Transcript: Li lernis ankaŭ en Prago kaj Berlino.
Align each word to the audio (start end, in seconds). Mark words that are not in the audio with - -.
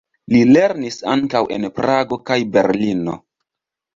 Li 0.35 0.39
lernis 0.53 0.95
ankaŭ 1.15 1.41
en 1.57 1.69
Prago 1.79 2.19
kaj 2.31 2.37
Berlino. 2.57 3.17